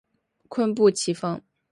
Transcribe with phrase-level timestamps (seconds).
[0.49, 1.39] 坤布崎峰